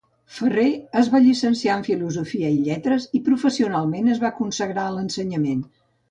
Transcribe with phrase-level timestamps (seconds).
[0.35, 0.69] Ferrer
[1.01, 5.61] es va llicenciar en Filosofia i lletres i professionalment es va consagrar a l'ensenyament.